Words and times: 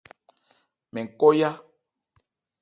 Mɛn 0.91 1.07
kɔ́ 1.19 1.31
yá. 1.39 1.49